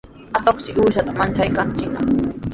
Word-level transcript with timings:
Atuqshi 0.37 0.71
uushata 0.79 1.11
manchakaachinaq. 1.19 2.05